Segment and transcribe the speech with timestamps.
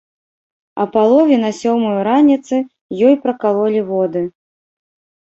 [0.83, 2.55] А палове на сёмую раніцы
[3.07, 4.29] ёй пракалолі воды.